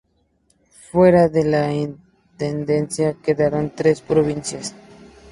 [0.91, 4.73] Fuera de las intendencias quedaron tres provincias.